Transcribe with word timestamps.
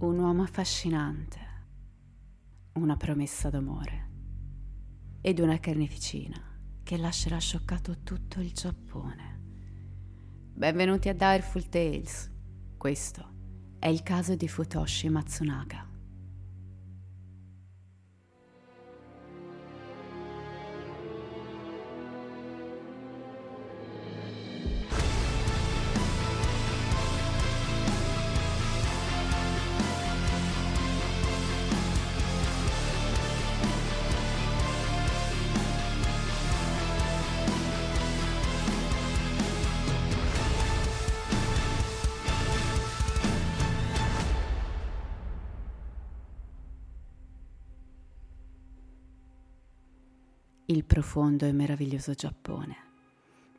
Un 0.00 0.18
uomo 0.18 0.44
affascinante. 0.44 1.38
Una 2.76 2.96
promessa 2.96 3.50
d'amore. 3.50 4.08
Ed 5.20 5.40
una 5.40 5.60
carneficina 5.60 6.40
che 6.82 6.96
lascerà 6.96 7.36
scioccato 7.36 7.98
tutto 8.02 8.40
il 8.40 8.50
Giappone. 8.50 9.40
Benvenuti 10.54 11.10
a 11.10 11.12
Direful 11.12 11.68
Tales. 11.68 12.30
Questo 12.78 13.34
è 13.78 13.88
il 13.88 14.02
caso 14.02 14.36
di 14.36 14.48
Futoshi 14.48 15.10
Matsunaka. 15.10 15.89
Il 50.80 50.86
profondo 50.86 51.44
e 51.44 51.52
meraviglioso 51.52 52.14
Giappone, 52.14 52.76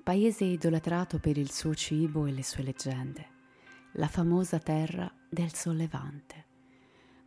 paese 0.01 0.43
idolatrato 0.43 1.19
per 1.19 1.37
il 1.37 1.51
suo 1.51 1.75
cibo 1.75 2.25
e 2.25 2.31
le 2.31 2.43
sue 2.43 2.63
leggende, 2.63 3.27
la 3.93 4.07
famosa 4.07 4.57
terra 4.57 5.11
del 5.29 5.53
sollevante. 5.53 6.45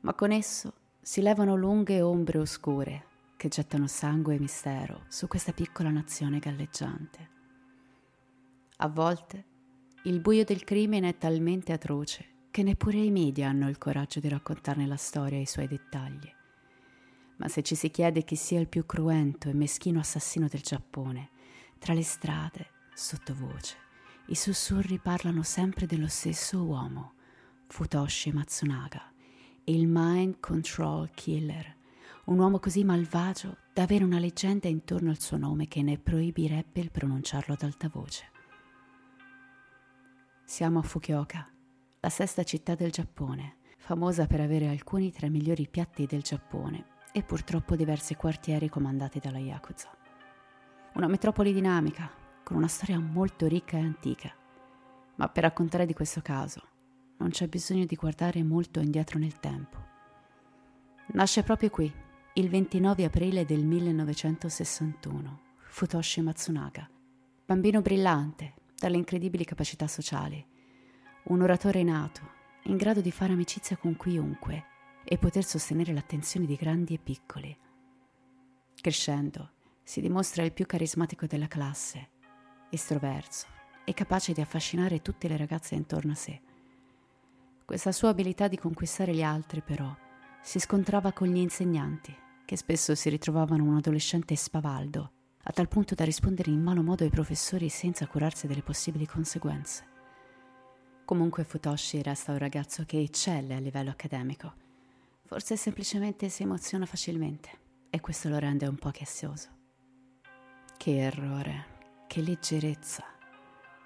Ma 0.00 0.12
con 0.14 0.32
esso 0.32 0.72
si 1.00 1.22
levano 1.22 1.54
lunghe 1.54 2.02
ombre 2.02 2.38
oscure 2.38 3.06
che 3.36 3.46
gettano 3.46 3.86
sangue 3.86 4.34
e 4.34 4.40
mistero 4.40 5.04
su 5.06 5.28
questa 5.28 5.52
piccola 5.52 5.90
nazione 5.90 6.40
galleggiante. 6.40 7.28
A 8.78 8.88
volte 8.88 9.44
il 10.04 10.18
buio 10.18 10.44
del 10.44 10.64
crimine 10.64 11.10
è 11.10 11.18
talmente 11.18 11.72
atroce 11.72 12.48
che 12.50 12.64
neppure 12.64 12.98
i 12.98 13.12
media 13.12 13.48
hanno 13.48 13.68
il 13.68 13.78
coraggio 13.78 14.18
di 14.18 14.28
raccontarne 14.28 14.86
la 14.86 14.96
storia 14.96 15.38
e 15.38 15.42
i 15.42 15.46
suoi 15.46 15.68
dettagli 15.68 16.42
ma 17.36 17.48
se 17.48 17.62
ci 17.62 17.74
si 17.74 17.90
chiede 17.90 18.24
chi 18.24 18.36
sia 18.36 18.60
il 18.60 18.68
più 18.68 18.86
cruento 18.86 19.48
e 19.48 19.54
meschino 19.54 19.98
assassino 19.98 20.46
del 20.48 20.60
Giappone, 20.60 21.30
tra 21.78 21.92
le 21.92 22.02
strade, 22.02 22.70
sottovoce, 22.94 23.76
i 24.26 24.34
sussurri 24.34 24.98
parlano 24.98 25.42
sempre 25.42 25.86
dello 25.86 26.08
stesso 26.08 26.62
uomo, 26.62 27.14
Futoshi 27.66 28.32
Matsunaga, 28.32 29.12
il 29.64 29.86
Mind 29.88 30.38
Control 30.40 31.10
Killer, 31.10 31.76
un 32.26 32.38
uomo 32.38 32.58
così 32.58 32.84
malvagio 32.84 33.58
da 33.72 33.82
avere 33.82 34.04
una 34.04 34.18
leggenda 34.18 34.68
intorno 34.68 35.10
al 35.10 35.20
suo 35.20 35.36
nome 35.36 35.66
che 35.68 35.82
ne 35.82 35.98
proibirebbe 35.98 36.80
il 36.80 36.90
pronunciarlo 36.90 37.54
ad 37.54 37.62
alta 37.62 37.88
voce. 37.88 38.30
Siamo 40.44 40.78
a 40.78 40.82
Fukuoka, 40.82 41.50
la 42.00 42.08
sesta 42.08 42.44
città 42.44 42.74
del 42.74 42.90
Giappone, 42.90 43.56
famosa 43.76 44.26
per 44.26 44.40
avere 44.40 44.68
alcuni 44.68 45.10
tra 45.10 45.26
i 45.26 45.30
migliori 45.30 45.68
piatti 45.68 46.06
del 46.06 46.22
Giappone 46.22 46.92
e 47.16 47.22
purtroppo 47.22 47.76
diversi 47.76 48.16
quartieri 48.16 48.68
comandati 48.68 49.20
dalla 49.20 49.38
Yakuza. 49.38 49.88
Una 50.94 51.06
metropoli 51.06 51.52
dinamica, 51.52 52.10
con 52.42 52.56
una 52.56 52.66
storia 52.66 52.98
molto 52.98 53.46
ricca 53.46 53.76
e 53.76 53.82
antica. 53.82 54.34
Ma 55.14 55.28
per 55.28 55.44
raccontare 55.44 55.86
di 55.86 55.94
questo 55.94 56.22
caso 56.22 56.60
non 57.18 57.30
c'è 57.30 57.46
bisogno 57.46 57.84
di 57.84 57.94
guardare 57.94 58.42
molto 58.42 58.80
indietro 58.80 59.20
nel 59.20 59.38
tempo. 59.38 59.78
Nasce 61.12 61.44
proprio 61.44 61.70
qui, 61.70 61.92
il 62.32 62.48
29 62.48 63.04
aprile 63.04 63.44
del 63.44 63.64
1961, 63.64 65.40
Futoshi 65.68 66.20
Matsunaga, 66.20 66.90
bambino 67.46 67.80
brillante, 67.80 68.54
dalle 68.74 68.96
incredibili 68.96 69.44
capacità 69.44 69.86
sociali, 69.86 70.44
un 71.26 71.42
oratore 71.42 71.84
nato, 71.84 72.22
in 72.64 72.76
grado 72.76 73.00
di 73.00 73.12
fare 73.12 73.34
amicizia 73.34 73.76
con 73.76 73.96
chiunque 73.96 74.72
e 75.04 75.18
poter 75.18 75.44
sostenere 75.44 75.92
l'attenzione 75.92 76.46
di 76.46 76.56
grandi 76.56 76.94
e 76.94 76.98
piccoli. 76.98 77.56
Crescendo, 78.80 79.50
si 79.82 80.00
dimostra 80.00 80.42
il 80.42 80.52
più 80.52 80.66
carismatico 80.66 81.26
della 81.26 81.46
classe, 81.46 82.10
estroverso 82.70 83.46
e 83.84 83.92
capace 83.92 84.32
di 84.32 84.40
affascinare 84.40 85.02
tutte 85.02 85.28
le 85.28 85.36
ragazze 85.36 85.74
intorno 85.74 86.12
a 86.12 86.16
sé. 86.16 86.40
Questa 87.64 87.92
sua 87.92 88.08
abilità 88.08 88.48
di 88.48 88.58
conquistare 88.58 89.14
gli 89.14 89.22
altri, 89.22 89.60
però, 89.60 89.94
si 90.42 90.58
scontrava 90.58 91.12
con 91.12 91.28
gli 91.28 91.36
insegnanti, 91.36 92.14
che 92.44 92.56
spesso 92.56 92.94
si 92.94 93.08
ritrovavano 93.08 93.64
un 93.64 93.76
adolescente 93.76 94.36
spavaldo, 94.36 95.12
a 95.44 95.52
tal 95.52 95.68
punto 95.68 95.94
da 95.94 96.04
rispondere 96.04 96.50
in 96.50 96.62
malo 96.62 96.82
modo 96.82 97.04
ai 97.04 97.10
professori 97.10 97.68
senza 97.68 98.06
curarsi 98.06 98.46
delle 98.46 98.62
possibili 98.62 99.06
conseguenze. 99.06 99.92
Comunque 101.04 101.44
Futoshi 101.44 102.02
resta 102.02 102.32
un 102.32 102.38
ragazzo 102.38 102.84
che 102.86 102.98
eccelle 102.98 103.54
a 103.54 103.58
livello 103.58 103.90
accademico 103.90 104.62
Forse 105.26 105.56
semplicemente 105.56 106.28
si 106.28 106.42
emoziona 106.42 106.84
facilmente 106.84 107.48
e 107.88 107.98
questo 108.00 108.28
lo 108.28 108.38
rende 108.38 108.66
un 108.66 108.76
po' 108.76 108.90
chiassoso. 108.90 109.48
Che 110.76 110.98
errore, 110.98 111.64
che 112.06 112.20
leggerezza. 112.20 113.04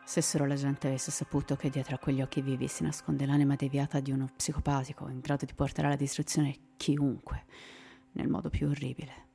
Se 0.04 0.20
solo 0.20 0.46
la 0.46 0.56
gente 0.56 0.88
avesse 0.88 1.12
saputo 1.12 1.54
che 1.54 1.70
dietro 1.70 1.94
a 1.94 1.98
quegli 1.98 2.22
occhi 2.22 2.40
vivi 2.40 2.66
si 2.66 2.82
nasconde 2.82 3.24
l'anima 3.24 3.54
deviata 3.54 4.00
di 4.00 4.10
uno 4.10 4.28
psicopatico 4.34 5.08
in 5.08 5.20
grado 5.20 5.44
di 5.44 5.54
portare 5.54 5.86
alla 5.86 5.96
distruzione 5.96 6.72
chiunque, 6.76 7.44
nel 8.12 8.28
modo 8.28 8.50
più 8.50 8.68
orribile. 8.68 9.26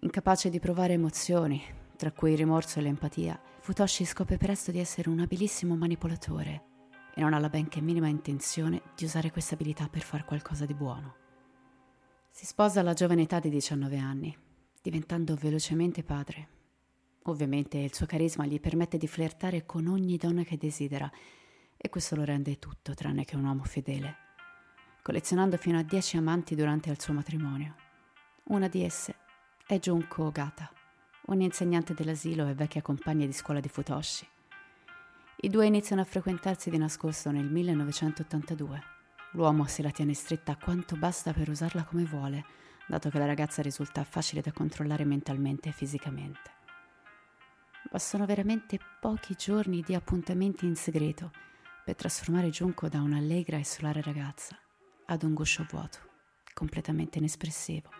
Incapace 0.00 0.50
di 0.50 0.58
provare 0.58 0.94
emozioni, 0.94 1.62
tra 1.96 2.10
cui 2.10 2.32
il 2.32 2.38
rimorso 2.38 2.80
e 2.80 2.82
l'empatia, 2.82 3.40
Futoshi 3.60 4.04
scopre 4.04 4.36
presto 4.36 4.72
di 4.72 4.80
essere 4.80 5.10
un 5.10 5.20
abilissimo 5.20 5.76
manipolatore 5.76 6.74
e 7.16 7.22
non 7.22 7.32
ha 7.32 7.38
la 7.38 7.48
benché 7.48 7.80
minima 7.80 8.08
intenzione 8.08 8.82
di 8.94 9.04
usare 9.04 9.30
questa 9.30 9.54
abilità 9.54 9.88
per 9.88 10.02
fare 10.02 10.24
qualcosa 10.24 10.66
di 10.66 10.74
buono. 10.74 11.14
Si 12.30 12.44
sposa 12.44 12.80
alla 12.80 12.92
giovane 12.92 13.22
età 13.22 13.38
di 13.38 13.48
19 13.48 13.96
anni, 13.96 14.36
diventando 14.82 15.34
velocemente 15.34 16.02
padre. 16.02 16.48
Ovviamente 17.22 17.78
il 17.78 17.94
suo 17.94 18.04
carisma 18.04 18.44
gli 18.44 18.60
permette 18.60 18.98
di 18.98 19.06
flirtare 19.06 19.64
con 19.64 19.86
ogni 19.86 20.18
donna 20.18 20.42
che 20.42 20.58
desidera 20.58 21.10
e 21.74 21.88
questo 21.88 22.16
lo 22.16 22.24
rende 22.24 22.58
tutto 22.58 22.92
tranne 22.92 23.24
che 23.24 23.36
un 23.36 23.44
uomo 23.44 23.64
fedele, 23.64 24.16
collezionando 25.02 25.56
fino 25.56 25.78
a 25.78 25.82
10 25.82 26.18
amanti 26.18 26.54
durante 26.54 26.90
il 26.90 27.00
suo 27.00 27.14
matrimonio. 27.14 27.74
Una 28.48 28.68
di 28.68 28.82
esse 28.84 29.14
è 29.66 29.78
Junko 29.78 30.24
Ogata, 30.24 30.70
un'insegnante 31.28 31.94
dell'asilo 31.94 32.46
e 32.46 32.54
vecchia 32.54 32.82
compagna 32.82 33.24
di 33.24 33.32
scuola 33.32 33.60
di 33.60 33.68
Futoshi. 33.70 34.28
I 35.38 35.50
due 35.50 35.66
iniziano 35.66 36.00
a 36.00 36.06
frequentarsi 36.06 36.70
di 36.70 36.78
nascosto 36.78 37.30
nel 37.30 37.44
1982. 37.44 38.82
L'uomo 39.32 39.66
se 39.66 39.82
la 39.82 39.90
tiene 39.90 40.14
stretta 40.14 40.56
quanto 40.56 40.96
basta 40.96 41.34
per 41.34 41.50
usarla 41.50 41.84
come 41.84 42.04
vuole, 42.04 42.42
dato 42.86 43.10
che 43.10 43.18
la 43.18 43.26
ragazza 43.26 43.60
risulta 43.60 44.02
facile 44.04 44.40
da 44.40 44.50
controllare 44.50 45.04
mentalmente 45.04 45.68
e 45.68 45.72
fisicamente. 45.72 46.50
Bastano 47.90 48.24
veramente 48.24 48.78
pochi 48.98 49.34
giorni 49.34 49.82
di 49.82 49.94
appuntamenti 49.94 50.64
in 50.64 50.74
segreto 50.74 51.30
per 51.84 51.96
trasformare 51.96 52.48
Junko 52.48 52.88
da 52.88 53.02
un'allegra 53.02 53.58
e 53.58 53.64
solare 53.64 54.00
ragazza 54.00 54.58
ad 55.04 55.22
un 55.22 55.34
guscio 55.34 55.66
vuoto, 55.68 55.98
completamente 56.54 57.18
inespressivo. 57.18 57.90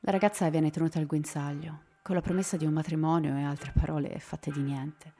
La 0.00 0.12
ragazza 0.12 0.48
viene 0.50 0.70
tenuta 0.70 1.00
al 1.00 1.06
guinzaglio, 1.06 1.82
con 2.00 2.14
la 2.14 2.22
promessa 2.22 2.56
di 2.56 2.64
un 2.64 2.74
matrimonio 2.74 3.36
e 3.36 3.42
altre 3.42 3.72
parole 3.72 4.16
fatte 4.20 4.52
di 4.52 4.62
niente. 4.62 5.18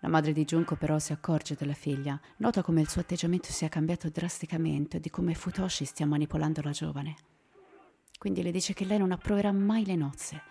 La 0.00 0.08
madre 0.08 0.32
di 0.32 0.44
Junko 0.44 0.76
però 0.76 0.98
si 0.98 1.12
accorge 1.12 1.56
della 1.56 1.74
figlia, 1.74 2.20
nota 2.36 2.62
come 2.62 2.80
il 2.80 2.88
suo 2.88 3.00
atteggiamento 3.00 3.50
sia 3.50 3.68
cambiato 3.68 4.08
drasticamente 4.08 4.98
e 4.98 5.00
di 5.00 5.10
come 5.10 5.34
Futoshi 5.34 5.84
stia 5.84 6.06
manipolando 6.06 6.62
la 6.62 6.70
giovane. 6.70 7.16
Quindi 8.16 8.42
le 8.42 8.52
dice 8.52 8.74
che 8.74 8.84
lei 8.84 8.98
non 8.98 9.10
approverà 9.10 9.50
mai 9.50 9.84
le 9.84 9.96
nozze. 9.96 10.42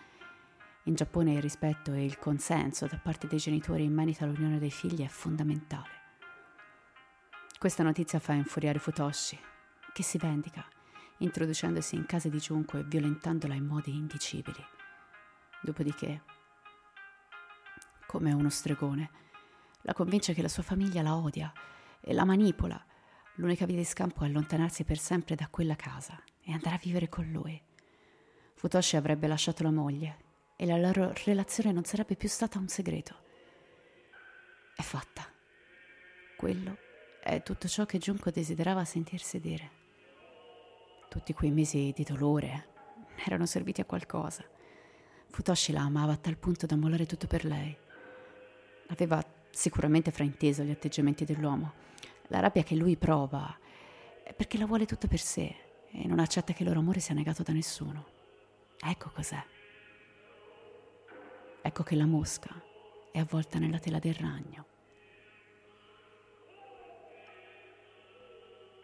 In 0.84 0.94
Giappone 0.94 1.32
il 1.32 1.42
rispetto 1.42 1.92
e 1.92 2.04
il 2.04 2.18
consenso 2.18 2.86
da 2.86 2.98
parte 2.98 3.26
dei 3.26 3.38
genitori 3.38 3.84
in 3.84 3.92
merito 3.92 4.24
all'unione 4.24 4.58
dei 4.58 4.70
figli 4.70 5.02
è 5.02 5.08
fondamentale. 5.08 5.96
Questa 7.58 7.82
notizia 7.82 8.18
fa 8.18 8.34
infuriare 8.34 8.78
Futoshi, 8.78 9.38
che 9.92 10.02
si 10.02 10.18
vendica, 10.18 10.64
introducendosi 11.18 11.94
in 11.94 12.06
casa 12.06 12.28
di 12.28 12.38
Junko 12.38 12.76
e 12.76 12.84
violentandola 12.84 13.54
in 13.54 13.64
modi 13.64 13.94
indicibili. 13.94 14.62
Dopodiché, 15.60 16.22
come 18.06 18.32
uno 18.32 18.48
stregone, 18.48 19.10
la 19.82 19.92
convince 19.92 20.34
che 20.34 20.42
la 20.42 20.48
sua 20.48 20.62
famiglia 20.62 21.02
la 21.02 21.16
odia 21.16 21.52
e 22.00 22.12
la 22.12 22.24
manipola. 22.24 22.82
L'unica 23.36 23.66
via 23.66 23.76
di 23.76 23.84
scampo 23.84 24.24
è 24.24 24.26
allontanarsi 24.26 24.84
per 24.84 24.98
sempre 24.98 25.34
da 25.34 25.48
quella 25.48 25.76
casa 25.76 26.20
e 26.42 26.52
andare 26.52 26.76
a 26.76 26.80
vivere 26.82 27.08
con 27.08 27.30
lui. 27.30 27.60
Futoshi 28.54 28.96
avrebbe 28.96 29.28
lasciato 29.28 29.62
la 29.62 29.70
moglie 29.70 30.26
e 30.56 30.66
la 30.66 30.76
loro 30.76 31.12
relazione 31.24 31.70
non 31.70 31.84
sarebbe 31.84 32.16
più 32.16 32.28
stata 32.28 32.58
un 32.58 32.66
segreto. 32.66 33.14
È 34.74 34.82
fatta. 34.82 35.24
Quello 36.36 36.76
è 37.22 37.42
tutto 37.42 37.68
ciò 37.68 37.84
che 37.86 37.98
Junko 37.98 38.30
desiderava 38.30 38.84
sentirsi 38.84 39.38
dire. 39.38 39.70
Tutti 41.08 41.32
quei 41.32 41.50
mesi 41.50 41.92
di 41.94 42.02
dolore 42.02 42.68
erano 43.24 43.46
serviti 43.46 43.80
a 43.80 43.84
qualcosa. 43.84 44.44
Futoshi 45.30 45.72
la 45.72 45.82
amava 45.82 46.12
a 46.12 46.16
tal 46.16 46.36
punto 46.36 46.66
da 46.66 46.76
mollare 46.76 47.06
tutto 47.06 47.26
per 47.26 47.44
lei. 47.44 47.76
Aveva 48.88 49.22
sicuramente 49.50 50.10
frainteso 50.10 50.62
gli 50.62 50.70
atteggiamenti 50.70 51.24
dell'uomo. 51.24 51.72
La 52.28 52.40
rabbia 52.40 52.62
che 52.62 52.74
lui 52.74 52.96
prova 52.96 53.56
è 54.22 54.32
perché 54.34 54.58
la 54.58 54.66
vuole 54.66 54.86
tutta 54.86 55.08
per 55.08 55.20
sé 55.20 55.54
e 55.90 56.06
non 56.06 56.18
accetta 56.18 56.52
che 56.52 56.62
il 56.62 56.68
loro 56.68 56.80
amore 56.80 57.00
sia 57.00 57.14
negato 57.14 57.42
da 57.42 57.52
nessuno. 57.52 58.06
Ecco 58.80 59.10
cos'è. 59.10 59.42
Ecco 61.62 61.82
che 61.82 61.96
la 61.96 62.06
mosca 62.06 62.50
è 63.10 63.18
avvolta 63.18 63.58
nella 63.58 63.78
tela 63.78 63.98
del 63.98 64.14
ragno. 64.14 64.66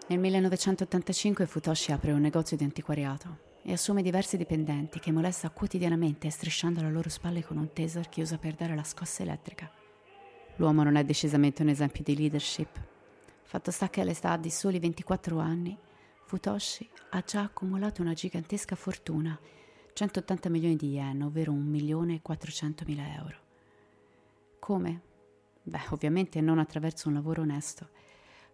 Nel 0.07 0.19
1985 0.19 1.47
Futoshi 1.47 1.93
apre 1.93 2.13
un 2.13 2.21
negozio 2.21 2.57
di 2.59 2.65
antiquariato 2.65 3.53
e 3.63 3.73
assume 3.73 4.03
diversi 4.03 4.37
dipendenti 4.37 5.01
che 5.01 5.11
molesta 5.11 5.49
quotidianamente 5.49 6.29
strisciando 6.29 6.81
alle 6.81 6.91
loro 6.91 7.09
spalle 7.09 7.43
con 7.43 7.57
un 7.57 7.73
taser 7.73 8.11
che 8.11 8.21
usa 8.21 8.37
per 8.37 8.55
dare 8.55 8.75
la 8.75 8.85
scossa 8.85 9.23
elettrica. 9.23 9.84
L'uomo 10.57 10.85
non 10.85 10.95
è 10.95 11.05
decisamente 11.05 11.63
un 11.63 11.69
esempio 11.69 12.05
di 12.05 12.17
leadership. 12.17 12.81
Fatto 13.43 13.71
sta 13.73 13.91
che 13.91 14.01
all'età 14.01 14.37
di 14.37 14.51
soli 14.51 14.79
24 14.79 15.39
anni, 15.39 15.77
Futoshi 16.25 16.89
ha 17.11 17.21
già 17.23 17.43
accumulato 17.43 18.03
una 18.03 18.13
gigantesca 18.13 18.77
fortuna, 18.77 19.39
180 19.93 20.49
milioni 20.49 20.77
di 20.77 20.93
yen, 20.93 21.23
ovvero 21.23 21.51
1 21.51 21.61
milione 21.61 22.15
e 22.15 22.23
400 22.23 22.85
mila 22.87 23.15
euro. 23.15 23.37
Come? 24.61 25.03
Beh, 25.63 25.87
ovviamente 25.91 26.41
non 26.41 26.59
attraverso 26.59 27.09
un 27.09 27.15
lavoro 27.15 27.43
onesto. 27.43 27.89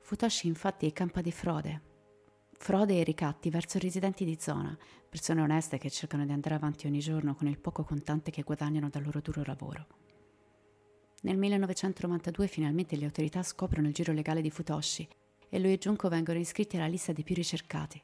Futoshi 0.01 0.47
infatti 0.47 0.91
campa 0.93 1.21
di 1.21 1.33
frode. 1.33 1.83
Frode 2.53 2.99
e 2.99 3.05
ricatti 3.05 3.51
verso 3.51 3.79
residenti 3.79 4.25
di 4.25 4.39
zona, 4.41 4.77
persone 5.09 5.41
oneste 5.43 5.77
che 5.79 5.91
cercano 5.91 6.25
di 6.25 6.33
andare 6.33 6.55
avanti 6.55 6.87
ogni 6.87 7.01
giorno 7.01 7.35
con 7.35 7.47
il 7.47 7.59
poco 7.59 7.85
contante 7.85 8.31
che 8.31 8.43
guadagnano 8.43 8.89
dal 8.89 9.05
loro 9.05 9.21
duro 9.21 9.43
lavoro. 9.45 9.87
Nel 11.23 11.37
1992 11.37 12.47
finalmente 12.47 12.97
le 12.97 13.05
autorità 13.05 13.43
scoprono 13.43 13.89
il 13.89 13.93
giro 13.93 14.15
legale 14.15 14.41
di 14.41 14.51
Futoshi 14.51 15.07
e 15.51 15.59
lui 15.59 15.73
e 15.73 15.79
Junko 15.79 16.09
vengono 16.09 16.39
iscritti 16.39 16.77
alla 16.77 16.87
lista 16.87 17.13
dei 17.13 17.25
più 17.25 17.35
ricercati. 17.35 18.01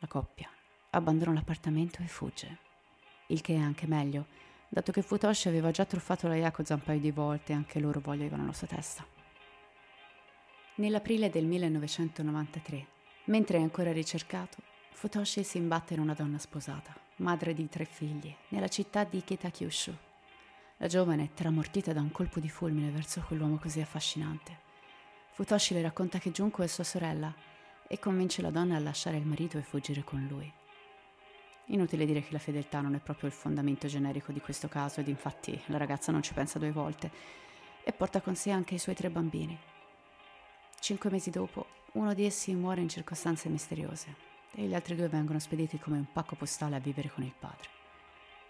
La 0.00 0.06
coppia 0.08 0.50
abbandona 0.90 1.32
l'appartamento 1.32 2.02
e 2.02 2.06
fugge. 2.06 2.58
Il 3.28 3.40
che 3.40 3.54
è 3.54 3.58
anche 3.58 3.86
meglio, 3.86 4.26
dato 4.68 4.92
che 4.92 5.00
Futoshi 5.00 5.48
aveva 5.48 5.70
già 5.70 5.86
truffato 5.86 6.28
la 6.28 6.36
Yakuza 6.36 6.74
un 6.74 6.82
paio 6.82 7.00
di 7.00 7.10
volte 7.10 7.52
e 7.52 7.54
anche 7.54 7.80
loro 7.80 8.00
volevano 8.00 8.44
la 8.44 8.52
sua 8.52 8.66
testa. 8.66 9.06
Nell'aprile 10.74 11.30
del 11.30 11.46
1993, 11.46 12.86
mentre 13.26 13.56
è 13.56 13.62
ancora 13.62 13.90
ricercato, 13.90 14.58
Futoshi 14.90 15.44
si 15.44 15.56
imbatte 15.56 15.94
in 15.94 16.00
una 16.00 16.14
donna 16.14 16.38
sposata, 16.38 16.94
madre 17.16 17.54
di 17.54 17.66
tre 17.70 17.86
figli, 17.86 18.34
nella 18.48 18.68
città 18.68 19.04
di 19.04 19.22
Kitakyushu, 19.24 19.96
la 20.82 20.88
giovane 20.88 21.30
tramortita 21.32 21.92
da 21.92 22.00
un 22.00 22.10
colpo 22.10 22.40
di 22.40 22.48
fulmine 22.48 22.90
verso 22.90 23.20
quell'uomo 23.20 23.56
così 23.56 23.80
affascinante. 23.80 24.58
Futoshi 25.30 25.74
le 25.74 25.82
racconta 25.82 26.18
che 26.18 26.32
Junko 26.32 26.64
è 26.64 26.66
sua 26.66 26.82
sorella 26.82 27.32
e 27.86 28.00
convince 28.00 28.42
la 28.42 28.50
donna 28.50 28.74
a 28.74 28.80
lasciare 28.80 29.16
il 29.16 29.24
marito 29.24 29.58
e 29.58 29.62
fuggire 29.62 30.02
con 30.02 30.26
lui. 30.28 30.52
Inutile 31.66 32.04
dire 32.04 32.20
che 32.20 32.32
la 32.32 32.40
fedeltà 32.40 32.80
non 32.80 32.96
è 32.96 32.98
proprio 32.98 33.28
il 33.28 33.34
fondamento 33.34 33.86
generico 33.86 34.32
di 34.32 34.40
questo 34.40 34.66
caso 34.66 34.98
ed 34.98 35.06
infatti 35.06 35.56
la 35.66 35.76
ragazza 35.76 36.10
non 36.10 36.20
ci 36.20 36.34
pensa 36.34 36.58
due 36.58 36.72
volte 36.72 37.12
e 37.84 37.92
porta 37.92 38.20
con 38.20 38.34
sé 38.34 38.50
anche 38.50 38.74
i 38.74 38.80
suoi 38.80 38.96
tre 38.96 39.08
bambini. 39.08 39.56
Cinque 40.80 41.10
mesi 41.10 41.30
dopo, 41.30 41.64
uno 41.92 42.12
di 42.12 42.24
essi 42.24 42.52
muore 42.54 42.80
in 42.80 42.88
circostanze 42.88 43.48
misteriose 43.48 44.16
e 44.52 44.64
gli 44.64 44.74
altri 44.74 44.96
due 44.96 45.06
vengono 45.06 45.38
spediti 45.38 45.78
come 45.78 45.98
un 45.98 46.10
pacco 46.12 46.34
postale 46.34 46.74
a 46.74 46.80
vivere 46.80 47.08
con 47.08 47.22
il 47.22 47.34
padre. 47.38 47.81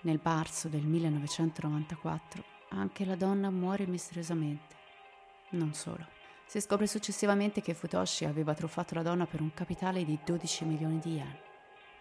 Nel 0.05 0.21
marzo 0.21 0.69
del 0.69 0.83
1994 0.83 2.43
anche 2.71 3.05
la 3.05 3.15
donna 3.15 3.51
muore 3.51 3.87
misteriosamente. 3.87 4.75
Non 5.51 5.75
solo. 5.75 6.05
Si 6.47 6.61
scopre 6.61 6.89
successivamente 6.89 7.61
che 7.61 7.73
Futoshi 7.73 8.25
aveva 8.25 8.53
truffato 8.53 8.95
la 8.95 9.03
donna 9.03 9.27
per 9.27 9.41
un 9.41 9.55
capitale 9.55 10.05
di 10.05 10.19
12 10.25 10.65
milioni 10.65 10.99
di 10.99 11.15
yen. 11.15 11.37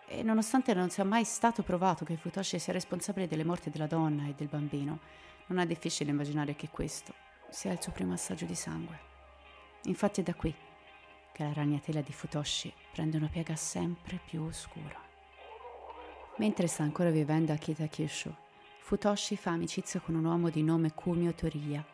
E 0.08 0.24
nonostante 0.24 0.74
non 0.74 0.90
sia 0.90 1.04
mai 1.04 1.24
stato 1.24 1.62
provato 1.62 2.04
che 2.04 2.18
Futoshi 2.18 2.58
sia 2.58 2.74
responsabile 2.74 3.28
delle 3.28 3.44
morti 3.44 3.70
della 3.70 3.88
donna 3.88 4.28
e 4.28 4.34
del 4.36 4.48
bambino, 4.48 5.00
non 5.48 5.60
è 5.60 5.68
difficile 5.68 6.10
immaginare 6.10 6.56
che 6.56 6.70
questo 6.70 7.14
sia 7.50 7.72
il 7.72 7.82
suo 7.82 7.92
primo 7.92 8.14
assaggio 8.14 8.46
di 8.46 8.56
sangue. 8.56 9.00
Infatti 9.84 10.22
è 10.22 10.24
da 10.24 10.34
qui 10.34 10.54
che 11.32 11.44
la 11.44 11.54
ragnatela 11.54 12.02
di 12.02 12.12
Futoshi 12.12 12.74
prende 12.92 13.18
una 13.18 13.30
piega 13.30 13.56
sempre 13.56 14.20
più 14.26 14.42
oscura. 14.42 15.11
Mentre 16.42 16.66
sta 16.66 16.82
ancora 16.82 17.12
vivendo 17.12 17.54
a 17.54 17.56
Kitakyushu, 17.56 18.36
Futoshi 18.80 19.38
fa 19.38 19.52
amicizia 19.52 20.00
con 20.00 20.16
un 20.16 20.26
uomo 20.26 20.50
di 20.50 20.64
nome 20.64 20.92
Kumio 20.92 21.36
Toriya 21.36 21.86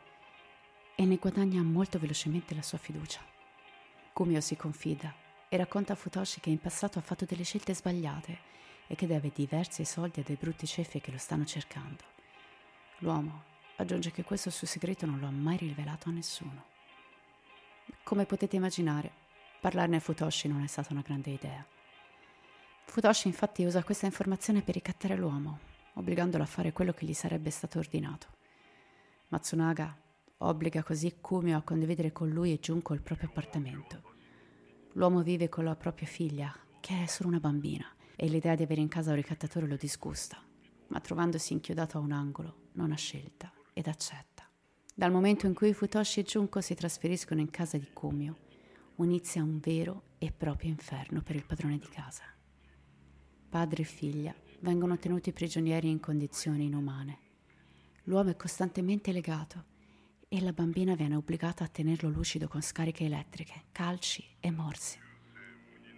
e 0.96 1.04
ne 1.04 1.18
guadagna 1.18 1.62
molto 1.62 2.00
velocemente 2.00 2.56
la 2.56 2.62
sua 2.62 2.78
fiducia. 2.78 3.20
Kumio 4.14 4.40
si 4.40 4.56
confida 4.56 5.14
e 5.50 5.58
racconta 5.58 5.92
a 5.92 5.96
Futoshi 5.98 6.40
che 6.40 6.50
in 6.50 6.62
passato 6.62 6.98
ha 6.98 7.02
fatto 7.02 7.26
delle 7.26 7.44
scelte 7.44 7.76
sbagliate 7.76 8.38
e 8.88 8.96
che 8.96 9.06
deve 9.06 9.34
diversi 9.36 9.84
soldi 9.84 10.22
a 10.22 10.24
dei 10.24 10.38
brutti 10.40 10.66
ceffi 10.66 11.02
che 11.02 11.12
lo 11.12 11.18
stanno 11.18 11.44
cercando. 11.44 12.06
L'uomo 13.00 13.44
aggiunge 13.76 14.12
che 14.12 14.24
questo 14.24 14.50
suo 14.50 14.66
segreto 14.66 15.06
non 15.06 15.20
lo 15.20 15.28
ha 15.28 15.32
mai 15.32 15.58
rivelato 15.58 16.08
a 16.08 16.14
nessuno. 16.14 16.64
Come 18.02 18.26
potete 18.26 18.56
immaginare, 18.56 19.12
parlarne 19.60 19.98
a 19.98 20.00
Futoshi 20.00 20.48
non 20.48 20.64
è 20.64 20.68
stata 20.68 20.94
una 20.94 21.04
grande 21.06 21.32
idea. 21.32 21.66
Futoshi 22.90 23.28
infatti 23.28 23.64
usa 23.64 23.84
questa 23.84 24.08
informazione 24.08 24.64
per 24.64 24.74
ricattare 24.74 25.16
l'uomo, 25.16 25.60
obbligandolo 25.94 26.42
a 26.42 26.48
fare 26.48 26.74
quello 26.74 26.94
che 26.94 27.06
gli 27.06 27.14
sarebbe 27.14 27.52
stato 27.52 27.78
ordinato. 27.78 28.28
Matsunaga 29.28 29.96
obbliga 30.40 30.82
così 30.82 31.18
Kumio 31.22 31.58
a 31.58 31.62
condividere 31.62 32.12
con 32.12 32.30
lui 32.30 32.54
e 32.54 32.60
Junko 32.60 32.96
il 32.96 33.02
proprio 33.02 33.30
appartamento. 33.30 34.02
L'uomo 34.94 35.22
vive 35.22 35.48
con 35.48 35.66
la 35.66 35.76
propria 35.76 36.08
figlia, 36.08 36.52
che 36.80 37.04
è 37.04 37.06
solo 37.06 37.30
una 37.30 37.40
bambina, 37.40 37.86
e 38.16 38.28
l'idea 38.28 38.56
di 38.56 38.64
avere 38.64 38.82
in 38.82 38.88
casa 38.88 39.12
un 39.12 39.18
ricattatore 39.18 39.68
lo 39.68 39.76
disgusta, 39.76 40.42
ma 40.88 41.00
trovandosi 41.00 41.54
inchiodato 41.54 41.98
a 41.98 42.02
un 42.02 42.14
angolo 42.14 42.70
non 42.74 42.92
ha 42.92 42.98
scelta 42.98 43.52
ed 43.74 43.88
accetta. 43.88 44.50
Dal 44.96 45.12
momento 45.12 45.46
in 45.46 45.54
cui 45.54 45.74
Futoshi 45.74 46.22
e 46.22 46.24
Junko 46.24 46.62
si 46.62 46.74
trasferiscono 46.74 47.42
in 47.42 47.52
casa 47.52 47.78
di 47.78 47.92
Kumio, 47.94 48.38
inizia 48.96 49.44
un 49.44 49.60
vero 49.60 50.04
e 50.18 50.32
proprio 50.32 50.72
inferno 50.72 51.22
per 51.22 51.36
il 51.36 51.46
padrone 51.46 51.78
di 51.78 51.88
casa 51.90 52.24
padre 53.48 53.84
e 53.84 53.86
figlia 53.86 54.36
vengono 54.60 54.98
tenuti 54.98 55.32
prigionieri 55.32 55.90
in 55.90 56.00
condizioni 56.00 56.66
inumane. 56.66 57.20
L'uomo 58.04 58.32
è 58.32 58.36
costantemente 58.36 59.12
legato 59.12 59.76
e 60.28 60.42
la 60.42 60.52
bambina 60.52 60.96
viene 60.96 61.16
obbligata 61.16 61.64
a 61.64 61.68
tenerlo 61.68 62.10
lucido 62.10 62.48
con 62.48 62.62
scariche 62.62 63.06
elettriche, 63.06 63.66
calci 63.72 64.24
e 64.40 64.52
morsi. 64.52 65.00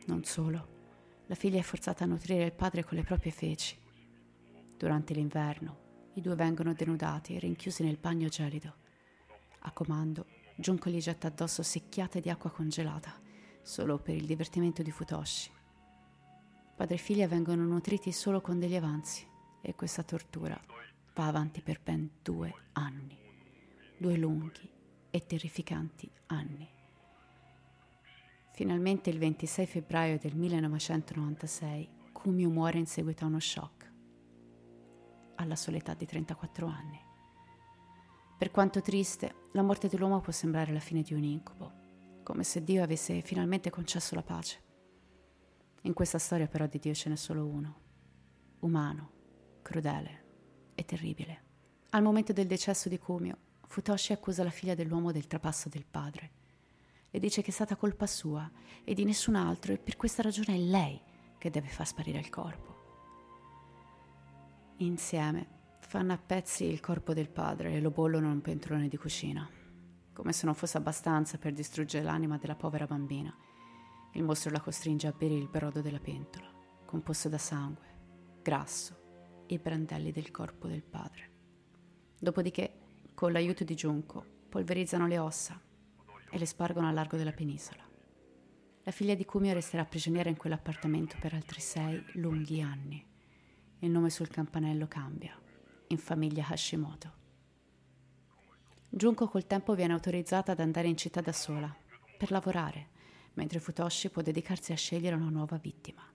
Non 0.06 0.24
solo, 0.24 0.78
la 1.26 1.36
figlia 1.36 1.60
è 1.60 1.64
forzata 1.64 2.04
a 2.04 2.08
nutrire 2.08 2.46
il 2.46 2.54
padre 2.54 2.84
con 2.84 2.98
le 2.98 3.04
proprie 3.04 3.32
feci. 3.32 3.78
Durante 4.78 5.14
l'inverno, 5.14 6.12
i 6.14 6.22
due 6.22 6.36
vengono 6.36 6.74
denudati 6.74 7.36
e 7.36 7.40
rinchiusi 7.40 7.84
nel 7.84 7.98
bagno 7.98 8.28
gelido. 8.28 8.76
A 9.62 9.72
comando, 9.72 10.26
Junko 10.56 10.90
gli 10.90 11.00
getta 11.00 11.28
addosso 11.28 11.64
secchiate 11.64 12.20
di 12.20 12.30
acqua 12.30 12.52
congelata, 12.52 13.20
solo 13.62 13.98
per 13.98 14.16
il 14.16 14.26
divertimento 14.26 14.82
di 14.82 14.92
Futoshi. 14.92 15.58
Padre 16.80 16.96
e 16.96 16.98
figlia 16.98 17.28
vengono 17.28 17.66
nutriti 17.66 18.10
solo 18.14 18.40
con 18.40 18.58
degli 18.58 18.78
avanzi 18.78 19.28
e 19.60 19.76
questa 19.76 20.02
tortura 20.02 20.58
va 21.14 21.28
avanti 21.28 21.60
per 21.60 21.82
ben 21.84 22.10
due 22.24 22.54
anni, 22.72 23.18
due 23.98 24.16
lunghi 24.16 24.72
e 25.10 25.26
terrificanti 25.26 26.10
anni. 26.28 26.66
Finalmente 28.54 29.10
il 29.10 29.18
26 29.18 29.66
febbraio 29.66 30.18
del 30.20 30.38
1996 30.38 31.90
Kumio 32.14 32.50
muore 32.50 32.78
in 32.78 32.88
seguito 32.88 33.26
a 33.26 33.28
uno 33.28 33.42
shock, 33.42 33.92
alla 35.36 35.58
sola 35.58 35.76
età 35.76 35.94
di 35.96 36.06
34 36.06 36.66
anni. 36.66 37.00
Per 38.38 38.52
quanto 38.52 38.82
triste, 38.82 39.50
la 39.52 39.64
morte 39.64 39.90
dell'uomo 39.90 40.22
può 40.22 40.32
sembrare 40.32 40.72
la 40.72 40.80
fine 40.80 41.02
di 41.02 41.14
un 41.14 41.24
incubo, 41.24 41.74
come 42.24 42.46
se 42.46 42.64
Dio 42.64 42.82
avesse 42.82 43.20
finalmente 43.20 43.70
concesso 43.70 44.16
la 44.16 44.24
pace. 44.24 44.68
In 45.84 45.94
questa 45.94 46.18
storia 46.18 46.48
però 46.48 46.68
di 46.68 46.80
Dio 46.80 46.94
ce 46.94 47.10
n'è 47.10 47.16
solo 47.16 47.46
uno, 47.46 47.80
umano, 48.60 49.12
crudele 49.62 50.24
e 50.76 50.84
terribile. 50.84 51.44
Al 51.92 52.04
momento 52.04 52.34
del 52.34 52.48
decesso 52.48 52.90
di 52.90 53.00
Kumio, 53.00 53.38
Futoshi 53.66 54.14
accusa 54.14 54.44
la 54.44 54.50
figlia 54.50 54.76
dell'uomo 54.76 55.12
del 55.12 55.28
trapasso 55.28 55.70
del 55.70 55.86
padre 55.86 56.32
e 57.12 57.20
dice 57.20 57.42
che 57.42 57.50
è 57.50 57.54
stata 57.54 57.76
colpa 57.76 58.08
sua 58.08 58.50
e 58.84 58.94
di 58.94 59.06
nessun 59.06 59.36
altro 59.36 59.74
e 59.74 59.78
per 59.78 59.96
questa 59.96 60.22
ragione 60.22 60.56
è 60.56 60.60
lei 60.60 61.00
che 61.38 61.50
deve 61.50 61.68
far 61.68 61.88
sparire 61.88 62.20
il 62.20 62.30
corpo. 62.30 62.78
Insieme 64.78 65.58
fanno 65.80 66.14
a 66.14 66.18
pezzi 66.18 66.66
il 66.66 66.80
corpo 66.80 67.14
del 67.14 67.30
padre 67.30 67.74
e 67.74 67.80
lo 67.80 67.90
bollono 67.90 68.28
in 68.28 68.34
un 68.34 68.42
pentolone 68.42 68.88
di 68.88 68.98
cucina, 68.98 69.50
come 70.14 70.34
se 70.34 70.46
non 70.46 70.56
fosse 70.56 70.78
abbastanza 70.78 71.38
per 71.38 71.54
distruggere 71.54 72.04
l'anima 72.04 72.38
della 72.38 72.56
povera 72.56 72.86
bambina. 72.86 73.36
Il 74.14 74.24
mostro 74.24 74.52
la 74.52 74.60
costringe 74.60 75.08
a 75.08 75.12
bere 75.12 75.36
il 75.36 75.48
brodo 75.48 75.82
della 75.82 76.00
pentola, 76.00 76.52
composto 76.86 77.30
da 77.30 77.38
sangue, 77.38 77.86
grasso 78.42 79.44
e 79.46 79.60
brandelli 79.60 80.12
del 80.12 80.32
corpo 80.32 80.68
del 80.68 80.84
padre. 80.84 81.30
Dopodiché, 82.20 82.74
con 83.14 83.32
l'aiuto 83.32 83.64
di 83.64 83.76
Giunco, 83.76 84.26
polverizzano 84.50 85.08
le 85.08 85.20
ossa 85.20 85.62
e 86.32 86.38
le 86.38 86.46
spargono 86.46 86.88
a 86.88 86.92
largo 86.92 87.18
della 87.18 87.32
penisola. 87.32 87.88
La 88.84 88.92
figlia 88.92 89.14
di 89.14 89.26
Kumio 89.26 89.54
resterà 89.54 89.86
prigioniera 89.86 90.30
in 90.30 90.38
quell'appartamento 90.38 91.18
per 91.20 91.34
altri 91.34 91.62
sei 91.62 92.04
lunghi 92.14 92.62
anni. 92.62 93.06
Il 93.80 93.92
nome 93.92 94.10
sul 94.10 94.30
campanello 94.30 94.88
cambia, 94.88 95.40
in 95.88 95.98
famiglia 95.98 96.48
Hashimoto. 96.48 97.14
Junko 98.90 99.28
col 99.28 99.46
tempo 99.46 99.76
viene 99.76 99.94
autorizzata 99.94 100.54
ad 100.54 100.60
andare 100.60 100.88
in 100.88 100.98
città 100.98 101.22
da 101.22 101.32
sola, 101.32 101.74
per 102.18 102.32
lavorare, 102.32 102.90
mentre 103.40 103.62
Futoshi 103.62 104.10
può 104.10 104.22
dedicarsi 104.22 104.74
a 104.74 104.76
scegliere 104.76 105.16
una 105.16 105.30
nuova 105.30 105.56
vittima. 105.56 106.06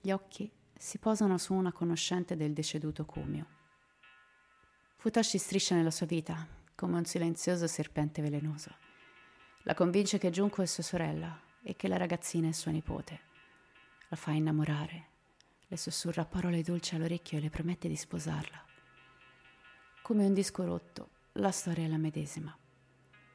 Gli 0.00 0.10
occhi 0.10 0.50
si 0.76 0.98
posano 0.98 1.38
su 1.38 1.54
una 1.54 1.70
conoscente 1.70 2.34
del 2.34 2.52
deceduto 2.52 3.04
Kumio. 3.04 3.46
Futoshi 4.96 5.38
striscia 5.38 5.76
nella 5.76 5.92
sua 5.92 6.06
vita 6.06 6.44
come 6.74 6.96
un 6.96 7.04
silenzioso 7.04 7.68
serpente 7.68 8.20
velenoso. 8.20 8.74
La 9.62 9.74
convince 9.74 10.18
che 10.18 10.30
Junko 10.30 10.62
è 10.62 10.66
sua 10.66 10.82
sorella 10.82 11.40
e 11.62 11.76
che 11.76 11.86
la 11.86 11.98
ragazzina 11.98 12.48
è 12.48 12.52
sua 12.52 12.72
nipote. 12.72 13.20
La 14.08 14.16
fa 14.16 14.32
innamorare, 14.32 15.06
le 15.68 15.76
sussurra 15.76 16.24
parole 16.24 16.62
dolci 16.62 16.96
all'orecchio 16.96 17.38
e 17.38 17.42
le 17.42 17.50
promette 17.50 17.86
di 17.86 17.94
sposarla. 17.94 18.60
Come 20.02 20.26
un 20.26 20.34
disco 20.34 20.64
rotto, 20.64 21.10
la 21.34 21.52
storia 21.52 21.84
è 21.84 21.88
la 21.88 21.96
medesima. 21.96 22.58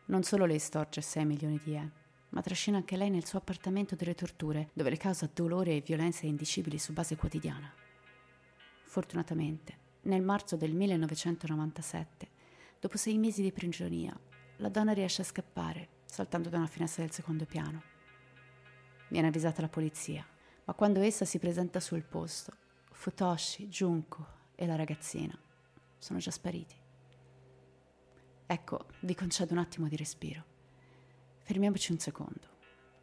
Non 0.08 0.24
solo 0.24 0.46
lei 0.46 0.60
storge 0.60 1.00
6 1.00 1.26
milioni 1.26 1.62
di 1.64 1.72
yen, 1.72 1.92
ma 2.30 2.42
trascina 2.42 2.78
anche 2.78 2.98
lei 2.98 3.10
nel 3.10 3.26
suo 3.26 3.40
appartamento 3.40 3.96
delle 3.96 4.16
torture, 4.16 4.70
dove 4.74 4.90
le 4.90 4.98
causa 4.98 5.30
dolore 5.34 5.76
e 5.76 5.82
violenze 5.82 6.26
indicibili 6.26 6.78
su 6.78 6.94
base 6.94 7.16
quotidiana. 7.16 7.72
Fortunatamente, 8.84 9.78
nel 10.04 10.22
marzo 10.22 10.56
del 10.56 10.74
1997, 10.74 12.30
dopo 12.80 12.98
sei 12.98 13.18
mesi 13.18 13.42
di 13.42 13.52
prigionia, 13.52 14.18
la 14.58 14.70
donna 14.70 14.94
riesce 14.94 15.22
a 15.22 15.26
scappare 15.26 15.98
saltando 16.06 16.50
da 16.50 16.58
una 16.58 16.68
finestra 16.68 17.04
del 17.04 17.12
secondo 17.12 17.46
piano. 17.46 17.84
Viene 19.10 19.28
avvisata 19.28 19.62
la 19.62 19.70
polizia, 19.70 20.26
ma 20.66 20.74
quando 20.74 21.02
essa 21.02 21.26
si 21.26 21.40
presenta 21.40 21.80
sul 21.80 22.04
posto, 22.04 22.54
Futoshi, 22.92 23.68
Junko 23.68 24.26
e 24.56 24.66
la 24.66 24.76
ragazzina 24.76 25.38
sono 25.98 26.20
già 26.20 26.32
spariti. 26.32 26.76
Ecco, 28.46 28.86
vi 29.02 29.16
concedo 29.16 29.54
un 29.54 29.60
attimo 29.60 29.88
di 29.88 29.96
respiro. 29.96 30.44
Fermiamoci 31.50 31.92
un 31.92 31.98
secondo. 31.98 32.48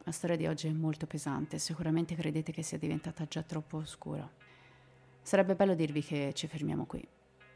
La 0.05 0.13
storia 0.13 0.37
di 0.37 0.47
oggi 0.47 0.67
è 0.67 0.71
molto 0.71 1.05
pesante 1.05 1.59
sicuramente 1.59 2.15
credete 2.15 2.53
che 2.53 2.63
sia 2.63 2.77
diventata 2.77 3.25
già 3.25 3.43
troppo 3.43 3.75
oscura. 3.75 4.25
Sarebbe 5.21 5.53
bello 5.53 5.75
dirvi 5.75 6.01
che 6.01 6.31
ci 6.33 6.47
fermiamo 6.47 6.85
qui, 6.85 7.05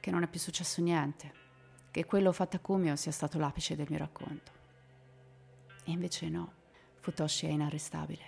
che 0.01 0.11
non 0.11 0.21
è 0.21 0.27
più 0.27 0.37
successo 0.37 0.81
niente, 0.81 1.31
che 1.91 2.03
quello 2.03 2.33
fatto 2.33 2.57
a 2.57 2.59
Kumio 2.59 2.97
sia 2.97 3.13
stato 3.13 3.39
l'apice 3.39 3.77
del 3.77 3.85
mio 3.87 3.99
racconto. 3.99 4.51
E 5.85 5.91
invece 5.91 6.27
no, 6.27 6.51
Futoshi 6.99 7.45
è 7.45 7.51
inarrestabile. 7.51 8.23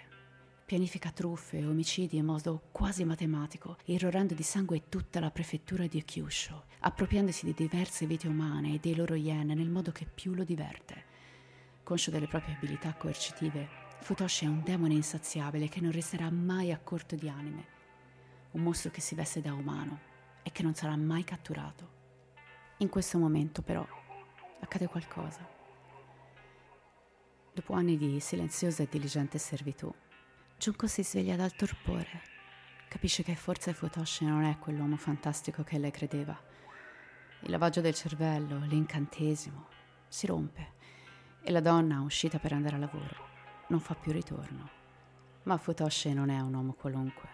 Pianifica 0.64 1.12
truffe 1.12 1.66
omicidi 1.66 2.16
in 2.16 2.24
modo 2.24 2.70
quasi 2.72 3.04
matematico, 3.04 3.76
irrorando 3.88 4.34
di 4.34 4.44
sangue 4.44 4.88
tutta 4.88 5.20
la 5.20 5.32
prefettura 5.32 5.86
di 5.86 6.02
Kyushu, 6.02 6.56
appropriandosi 6.80 7.44
di 7.44 7.54
diverse 7.54 8.06
vite 8.06 8.30
umane 8.30 8.76
e 8.76 8.80
dei 8.80 8.96
loro 8.96 9.16
yen 9.16 9.48
nel 9.48 9.70
modo 9.70 9.92
che 9.92 10.06
più 10.06 10.34
lo 10.34 10.46
diverte. 10.46 11.12
Conscio 11.84 12.12
delle 12.12 12.28
proprie 12.28 12.56
abilità 12.56 12.94
coercitive, 12.94 13.68
Futoshi 14.00 14.46
è 14.46 14.48
un 14.48 14.64
demone 14.64 14.94
insaziabile 14.94 15.68
che 15.68 15.82
non 15.82 15.92
resterà 15.92 16.30
mai 16.32 16.72
a 16.72 16.80
corto 16.80 17.18
di 17.18 17.28
anime. 17.28 17.66
Un 18.52 18.62
mostro 18.62 18.90
che 18.90 19.02
si 19.02 19.16
veste 19.16 19.42
da 19.42 19.54
umano 19.54 20.00
e 20.44 20.52
che 20.54 20.64
non 20.64 20.74
sarà 20.76 20.96
mai 20.96 21.26
catturato. 21.26 21.92
In 22.78 22.88
questo 22.88 23.18
momento, 23.18 23.62
però, 23.62 23.86
accade 24.62 24.88
qualcosa. 24.88 25.46
Dopo 27.54 27.74
anni 27.74 27.98
di 27.98 28.18
silenziosa 28.22 28.84
e 28.84 28.88
diligente 28.90 29.38
servitù, 29.38 29.94
Junko 30.58 30.88
si 30.88 31.04
sveglia 31.04 31.36
dal 31.36 31.54
torpore. 31.54 32.22
Capisce 32.88 33.24
che 33.24 33.36
forse 33.36 33.74
Futoshi 33.74 34.24
non 34.24 34.44
è 34.44 34.58
quell'uomo 34.58 34.96
fantastico 34.96 35.64
che 35.64 35.78
lei 35.78 35.92
credeva. 35.92 36.40
Il 37.42 37.52
lavaggio 37.52 37.82
del 37.82 37.94
cervello, 37.94 38.60
l'incantesimo, 38.60 39.68
si 40.08 40.28
rompe 40.28 40.82
e 41.44 41.52
la 41.52 41.60
donna, 41.60 42.02
uscita 42.02 42.40
per 42.40 42.54
andare 42.54 42.76
a 42.76 42.80
lavoro, 42.80 43.28
non 43.68 43.80
fa 43.80 43.96
più 43.96 44.12
ritorno. 44.12 44.70
Ma 45.44 45.58
Futoshi 45.58 46.14
non 46.14 46.30
è 46.30 46.40
un 46.40 46.54
uomo 46.54 46.74
qualunque. 46.74 47.30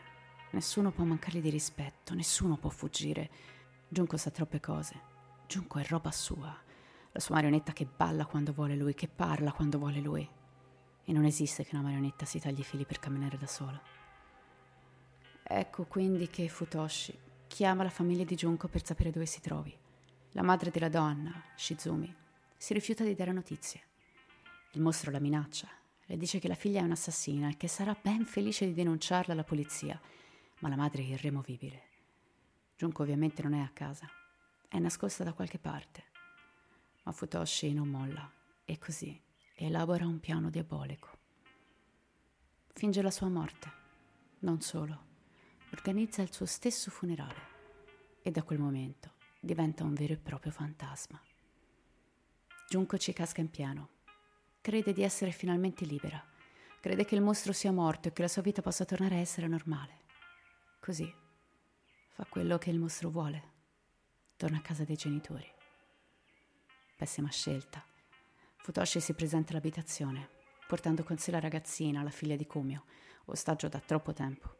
Nessuno 0.52 0.92
può 0.92 1.04
mancargli 1.04 1.42
di 1.42 1.50
rispetto, 1.50 2.16
nessuno 2.16 2.58
può 2.58 2.70
fuggire. 2.70 3.30
Junko 3.88 4.18
sa 4.18 4.32
troppe 4.32 4.60
cose. 4.60 5.00
Junko 5.46 5.78
è 5.80 5.86
roba 5.86 6.12
sua 6.12 6.68
la 7.12 7.20
sua 7.20 7.36
marionetta 7.36 7.74
che 7.74 7.86
balla 7.86 8.26
quando 8.26 8.54
vuole 8.54 8.76
lui, 8.76 8.94
che 8.94 9.08
parla 9.08 9.52
quando 9.52 9.80
vuole 9.80 10.00
lui. 10.00 10.28
E 11.04 11.12
non 11.12 11.26
esiste 11.26 11.64
che 11.64 11.76
una 11.76 11.84
marionetta 11.84 12.26
si 12.26 12.40
tagli 12.40 12.60
i 12.60 12.64
fili 12.64 12.86
per 12.86 13.00
camminare 13.00 13.38
da 13.38 13.48
sola. 13.48 13.82
Ecco 15.44 15.86
quindi 15.86 16.28
che 16.28 16.48
Futoshi 16.48 17.18
chiama 17.48 17.84
la 17.84 17.90
famiglia 17.90 18.24
di 18.24 18.36
Junko 18.36 18.68
per 18.68 18.86
sapere 18.86 19.10
dove 19.10 19.26
si 19.26 19.42
trovi. 19.42 19.76
La 20.34 20.44
madre 20.44 20.70
della 20.70 20.90
donna, 20.90 21.44
Shizumi, 21.56 22.16
si 22.56 22.74
rifiuta 22.74 23.04
di 23.04 23.16
dare 23.16 23.32
notizie. 23.32 23.88
Il 24.74 24.82
mostro 24.82 25.12
la 25.12 25.20
minaccia, 25.20 25.68
le 26.06 26.18
dice 26.18 26.40
che 26.40 26.48
la 26.48 26.56
figlia 26.56 26.82
è 26.82 26.84
un'assassina 26.84 27.50
e 27.50 27.58
che 27.58 27.68
sarà 27.68 27.98
ben 28.02 28.26
felice 28.26 28.66
di 28.66 28.74
denunciarla 28.74 29.34
alla 29.34 29.44
polizia, 29.44 30.00
ma 30.60 30.70
la 30.70 30.76
madre 30.76 31.04
è 31.04 31.06
irremovibile. 31.06 31.84
Junko 32.78 33.04
ovviamente 33.04 33.42
non 33.42 33.54
è 33.54 33.62
a 33.62 33.72
casa, 33.74 34.08
è 34.68 34.80
nascosta 34.80 35.24
da 35.24 35.34
qualche 35.34 35.60
parte 35.60 36.10
ma 37.10 37.16
Futoshi 37.16 37.74
non 37.74 37.88
molla 37.88 38.32
e 38.66 38.78
così 38.78 39.20
elabora 39.56 40.06
un 40.06 40.20
piano 40.20 40.52
diabolico. 40.52 41.18
Finge 42.68 43.02
la 43.02 43.10
sua 43.10 43.28
morte, 43.28 43.72
non 44.40 44.62
solo, 44.62 45.08
organizza 45.74 46.22
il 46.22 46.32
suo 46.32 46.46
stesso 46.46 46.92
funerale 46.92 47.58
e 48.22 48.30
da 48.30 48.44
quel 48.44 48.60
momento 48.60 49.14
diventa 49.40 49.84
un 49.84 49.96
vero 49.96 50.14
e 50.14 50.18
proprio 50.18 50.52
fantasma. 50.52 51.20
Junko 52.70 52.98
ci 52.98 53.12
casca 53.12 53.42
in 53.42 53.50
pieno. 53.50 53.90
Crede 54.62 54.92
di 54.92 55.04
essere 55.04 55.32
finalmente 55.32 55.86
libera. 55.86 56.22
Crede 56.82 57.06
che 57.06 57.16
il 57.16 57.22
mostro 57.22 57.54
sia 57.54 57.72
morto 57.72 58.10
e 58.10 58.14
che 58.14 58.22
la 58.22 58.28
sua 58.28 58.42
vita 58.42 58.62
possa 58.62 58.84
tornare 58.84 59.16
a 59.16 59.20
essere 59.20 59.48
normale. 59.48 60.00
Così 60.82 61.12
fa 62.14 62.26
quello 62.26 62.58
che 62.58 62.70
il 62.70 62.78
mostro 62.78 63.10
vuole. 63.10 63.44
Torna 64.36 64.58
a 64.58 64.62
casa 64.62 64.84
dei 64.84 64.98
genitori. 64.98 65.50
Pessima 66.98 67.30
scelta. 67.30 67.82
Futoshi 68.58 69.00
si 69.00 69.14
presenta 69.14 69.52
all'abitazione, 69.52 70.30
portando 70.68 71.04
con 71.04 71.18
sé 71.18 71.32
la 71.32 71.40
ragazzina, 71.40 72.04
la 72.04 72.10
figlia 72.10 72.36
di 72.36 72.46
Kumio, 72.46 72.84
ostaggio 73.26 73.70
da 73.70 73.80
troppo 73.80 74.12
tempo. 74.12 74.58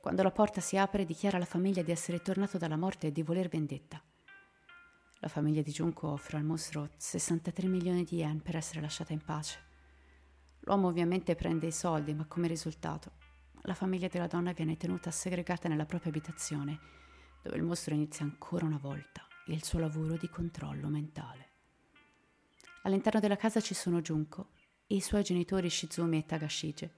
Quando 0.00 0.22
la 0.22 0.30
porta 0.30 0.62
si 0.62 0.78
apre, 0.78 1.04
dichiara 1.04 1.36
alla 1.36 1.44
famiglia 1.44 1.82
di 1.82 1.92
essere 1.92 2.22
tornato 2.22 2.56
dalla 2.56 2.78
morte 2.78 3.08
e 3.08 3.12
di 3.12 3.22
voler 3.22 3.48
vendetta. 3.48 4.02
La 5.22 5.28
famiglia 5.28 5.62
di 5.62 5.70
Junko 5.70 6.08
offre 6.08 6.38
al 6.38 6.42
mostro 6.42 6.90
63 6.96 7.68
milioni 7.68 8.02
di 8.02 8.16
yen 8.16 8.42
per 8.42 8.56
essere 8.56 8.80
lasciata 8.80 9.12
in 9.12 9.22
pace. 9.22 9.56
L'uomo 10.62 10.88
ovviamente 10.88 11.36
prende 11.36 11.68
i 11.68 11.72
soldi, 11.72 12.12
ma 12.12 12.24
come 12.26 12.48
risultato 12.48 13.12
la 13.62 13.74
famiglia 13.74 14.08
della 14.08 14.26
donna 14.26 14.50
viene 14.50 14.76
tenuta 14.76 15.12
segregata 15.12 15.68
nella 15.68 15.86
propria 15.86 16.10
abitazione, 16.10 16.76
dove 17.40 17.56
il 17.56 17.62
mostro 17.62 17.94
inizia 17.94 18.24
ancora 18.24 18.66
una 18.66 18.78
volta 18.78 19.24
il 19.46 19.62
suo 19.62 19.78
lavoro 19.78 20.16
di 20.16 20.28
controllo 20.28 20.88
mentale. 20.88 21.50
All'interno 22.82 23.20
della 23.20 23.36
casa 23.36 23.60
ci 23.60 23.74
sono 23.74 24.00
Junko, 24.00 24.48
i 24.88 25.00
suoi 25.00 25.22
genitori 25.22 25.70
Shizumi 25.70 26.18
e 26.18 26.26
Takashige, 26.26 26.94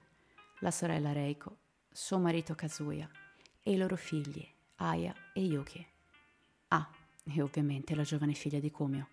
la 0.61 0.71
sorella 0.71 1.11
Reiko, 1.11 1.57
suo 1.91 2.17
marito 2.17 2.55
Kazuya 2.55 3.07
e 3.61 3.71
i 3.71 3.77
loro 3.77 3.95
figli 3.95 4.43
Aya 4.77 5.13
e 5.31 5.41
Yuki. 5.41 5.93
E 7.27 7.41
ovviamente 7.41 7.95
la 7.95 8.03
giovane 8.03 8.33
figlia 8.33 8.59
di 8.59 8.69
Kumio, 8.69 9.09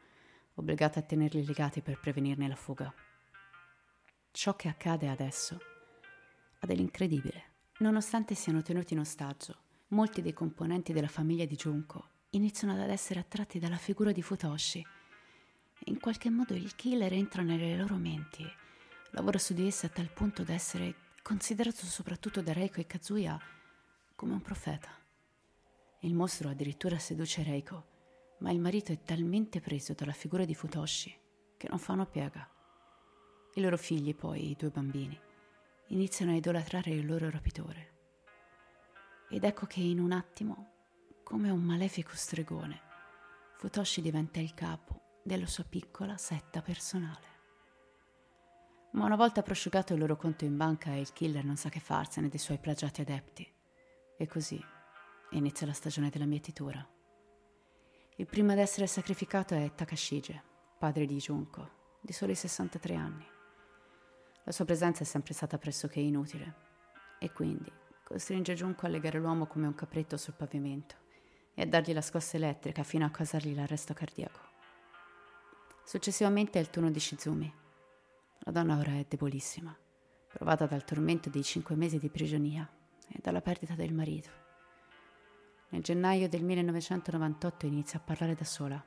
obbligata 0.55 1.01
a 1.01 1.03
tenerli 1.03 1.45
legati 1.45 1.81
per 1.81 1.99
prevenirne 1.99 2.47
la 2.47 2.57
fuga. 2.57 2.93
Ciò 4.31 4.55
che 4.55 4.69
accade 4.69 5.09
adesso 5.09 5.59
ha 6.59 6.67
dell'incredibile. 6.67 7.51
Nonostante 7.79 8.35
siano 8.35 8.63
tenuti 8.63 8.93
in 8.93 9.01
ostaggio, 9.01 9.57
molti 9.89 10.23
dei 10.23 10.33
componenti 10.33 10.93
della 10.93 11.09
famiglia 11.09 11.47
di 11.47 11.57
Junko 11.57 12.11
iniziano 12.31 12.75
ad 12.75 12.91
essere 12.91 13.21
attratti 13.21 13.59
dalla 13.59 13.77
figura 13.77 14.13
di 14.13 14.23
Futoshi. 14.23 14.87
In 15.87 15.99
qualche 15.99 16.31
modo 16.31 16.55
il 16.55 16.77
killer 16.77 17.13
entra 17.13 17.43
nelle 17.43 17.77
loro 17.77 17.97
menti, 17.97 18.47
lavora 19.11 19.39
su 19.39 19.55
di 19.55 19.67
esse 19.67 19.87
a 19.87 19.89
tal 19.89 20.11
punto 20.13 20.45
da 20.45 20.53
essere 20.53 20.95
considerato 21.23 21.85
soprattutto 21.87 22.41
da 22.41 22.53
Reiko 22.53 22.81
e 22.81 22.87
Kazuya 22.87 23.39
come 24.15 24.33
un 24.33 24.41
profeta. 24.41 24.91
Il 26.01 26.15
mostro 26.15 26.49
addirittura 26.49 26.99
seduce 26.99 27.43
Reiko, 27.43 27.91
ma 28.43 28.51
il 28.51 28.59
marito 28.59 28.91
è 28.91 29.01
talmente 29.03 29.61
preso 29.61 29.95
dalla 29.95 30.13
figura 30.13 30.45
di 30.45 30.55
Futoshi 30.55 31.17
che 31.57 31.69
non 31.69 31.79
fa 31.79 31.93
una 31.93 32.07
piega. 32.07 32.47
I 33.55 33.61
loro 33.61 33.77
figli, 33.77 34.17
poi, 34.17 34.51
i 34.51 34.57
due 34.57 34.71
bambini, 34.71 35.19
iniziano 35.89 36.33
a 36.33 36.35
idolatrare 36.35 36.91
il 36.91 37.07
loro 37.07 37.31
rapitore. 37.31 37.91
Ed 39.31 39.45
ecco 39.45 39.67
che 39.67 39.81
in 39.81 40.01
un 40.01 40.11
attimo, 40.11 40.71
come 41.23 41.51
un 41.51 41.61
malefico 41.61 42.11
stregone, 42.15 42.81
Futoshi 43.59 44.03
diventa 44.03 44.41
il 44.41 44.55
capo 44.55 45.21
della 45.23 45.47
sua 45.47 45.65
piccola 45.65 46.17
setta 46.17 46.63
personale. 46.63 47.31
Ma 48.95 49.05
una 49.05 49.17
volta 49.17 49.43
prosciugato 49.43 49.93
il 49.93 50.01
loro 50.01 50.17
conto 50.17 50.45
in 50.45 50.57
banca, 50.57 50.93
il 50.95 51.13
killer 51.13 51.45
non 51.45 51.57
sa 51.57 51.69
che 51.69 51.81
farsene 51.81 52.29
dei 52.29 52.41
suoi 52.41 52.59
plagiati 52.59 53.03
adepti. 53.03 53.49
E 54.19 54.27
così 54.27 54.61
inizia 55.31 55.67
la 55.67 55.73
stagione 55.73 56.11
della 56.11 56.27
mietitura. 56.27 56.85
Il 58.17 58.27
primo 58.27 58.53
ad 58.53 58.59
essere 58.59 58.87
sacrificato 58.87 59.55
è 59.55 59.75
Takashige, 59.75 60.43
padre 60.79 61.07
di 61.07 61.17
Junko, 61.17 61.97
di 61.99 62.13
soli 62.13 62.35
63 62.35 62.95
anni. 62.95 63.27
La 64.45 64.53
sua 64.53 64.67
presenza 64.67 65.03
è 65.03 65.07
sempre 65.07 65.33
stata 65.33 65.57
pressoché 65.57 66.01
inutile 66.01 66.55
e 67.19 67.33
quindi 67.33 67.73
costringe 68.05 68.55
Junko 68.55 68.85
a 68.85 68.91
legare 68.91 69.19
l'uomo 69.19 69.47
come 69.47 69.67
un 69.67 69.75
capretto 69.75 70.19
sul 70.19 70.35
pavimento 70.35 70.95
e 71.55 71.63
a 71.63 71.67
dargli 71.67 71.95
la 71.95 72.03
scossa 72.03 72.37
elettrica 72.37 72.83
fino 72.83 73.07
a 73.07 73.11
causargli 73.11 73.55
l'arresto 73.55 73.95
cardiaco. 73.95 74.41
Successivamente 75.83 76.59
è 76.59 76.61
il 76.61 76.69
turno 76.69 76.91
di 76.91 77.01
Shizumi. 77.01 77.51
La 78.41 78.53
donna 78.53 78.77
ora 78.77 78.93
è 78.93 79.07
debolissima, 79.09 79.75
provata 80.29 80.67
dal 80.67 80.85
tormento 80.85 81.31
dei 81.31 81.43
cinque 81.43 81.77
mesi 81.77 81.99
di 81.99 82.11
prigionia 82.11 82.71
e 83.09 83.19
dalla 83.23 83.41
perdita 83.41 83.73
del 83.73 83.95
marito. 83.95 84.42
Nel 85.73 85.83
gennaio 85.83 86.29
del 86.29 86.43
1998 86.43 87.65
inizia 87.65 87.99
a 87.99 88.03
parlare 88.03 88.35
da 88.35 88.45
sola, 88.45 88.83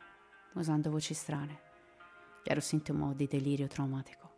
usando 0.54 0.92
voci 0.92 1.16
strane, 1.16 1.62
chiaro 2.44 2.60
sintomo 2.60 3.16
di 3.16 3.26
delirio 3.26 3.66
traumatico. 3.66 4.34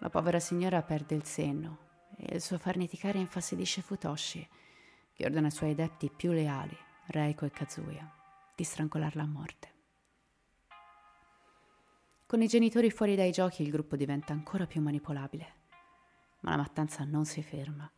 La 0.00 0.10
povera 0.10 0.38
signora 0.38 0.82
perde 0.82 1.14
il 1.14 1.24
senno 1.24 1.78
e 2.18 2.34
il 2.34 2.42
suo 2.42 2.58
farneticare 2.58 3.18
infastidisce 3.18 3.80
Futoshi, 3.80 4.46
che 5.14 5.24
ordina 5.24 5.46
ai 5.46 5.50
suoi 5.50 5.70
adepti 5.70 6.12
più 6.14 6.32
leali, 6.32 6.76
Reiko 7.06 7.46
e 7.46 7.50
Kazuya, 7.50 8.06
di 8.54 8.62
strangolarla 8.62 9.22
a 9.22 9.26
morte. 9.26 9.72
Con 12.26 12.42
i 12.42 12.46
genitori 12.46 12.90
fuori 12.90 13.16
dai 13.16 13.30
giochi 13.30 13.62
il 13.62 13.70
gruppo 13.70 13.96
diventa 13.96 14.34
ancora 14.34 14.66
più 14.66 14.82
manipolabile, 14.82 15.54
ma 16.40 16.50
la 16.50 16.58
mattanza 16.58 17.02
non 17.04 17.24
si 17.24 17.42
ferma. 17.42 17.90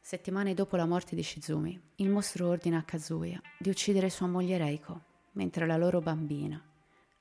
Settimane 0.00 0.54
dopo 0.54 0.76
la 0.76 0.86
morte 0.86 1.14
di 1.14 1.22
Shizumi, 1.22 1.78
il 1.96 2.08
mostro 2.08 2.48
ordina 2.48 2.78
a 2.78 2.82
Kazuya 2.82 3.40
di 3.58 3.68
uccidere 3.68 4.08
sua 4.08 4.26
moglie 4.26 4.56
Reiko, 4.56 5.02
mentre 5.32 5.66
la 5.66 5.76
loro 5.76 6.00
bambina 6.00 6.62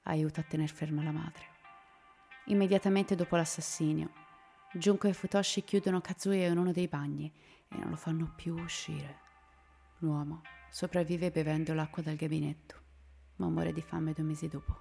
aiuta 0.03 0.39
a 0.41 0.43
tener 0.43 0.69
ferma 0.69 1.03
la 1.03 1.11
madre. 1.11 1.43
Immediatamente 2.45 3.15
dopo 3.15 3.35
l'assassinio, 3.35 4.09
Junko 4.73 5.07
e 5.07 5.13
Futoshi 5.13 5.63
chiudono 5.63 5.99
Kazuya 5.99 6.47
in 6.47 6.57
uno 6.57 6.71
dei 6.71 6.87
bagni 6.87 7.31
e 7.67 7.77
non 7.77 7.89
lo 7.89 7.95
fanno 7.97 8.31
più 8.35 8.55
uscire. 8.55 9.19
L'uomo 9.97 10.41
sopravvive 10.69 11.29
bevendo 11.31 11.73
l'acqua 11.73 12.01
dal 12.01 12.15
gabinetto, 12.15 12.75
ma 13.37 13.49
muore 13.49 13.73
di 13.73 13.81
fame 13.81 14.13
due 14.13 14.23
mesi 14.23 14.47
dopo. 14.47 14.79